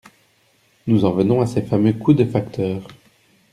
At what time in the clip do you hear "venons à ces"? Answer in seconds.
1.11-1.61